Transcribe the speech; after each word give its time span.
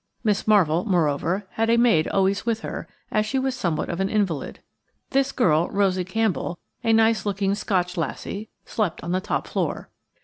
Miss 0.23 0.47
Marvell, 0.47 0.83
moreover, 0.85 1.45
had 1.51 1.69
a 1.69 1.77
maid 1.77 2.07
always 2.07 2.43
with 2.43 2.61
her, 2.61 2.87
as 3.11 3.23
she 3.23 3.37
was 3.37 3.53
somewhat 3.53 3.87
of 3.87 3.99
an 3.99 4.09
invalid. 4.09 4.59
This 5.11 5.31
girl, 5.31 5.69
Rosie 5.69 6.03
Campbell, 6.03 6.57
a 6.83 6.91
nice 6.91 7.23
looking 7.23 7.53
Scotch 7.53 7.97
lassie, 7.97 8.49
slept 8.65 9.03
on 9.03 9.11
the 9.11 9.21
top 9.21 9.45
floor. 9.47 9.91